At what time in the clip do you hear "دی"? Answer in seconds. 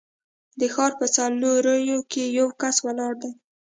3.21-3.31